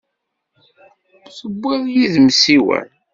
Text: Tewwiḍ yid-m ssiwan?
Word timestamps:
Tewwiḍ 1.35 1.83
yid-m 1.95 2.29
ssiwan? 2.35 2.87